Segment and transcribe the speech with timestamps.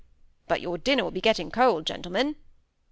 [0.47, 2.35] But your dinner will be getting cold, gentlemen."